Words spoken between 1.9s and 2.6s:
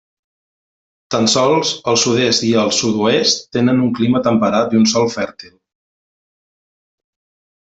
el sud-est i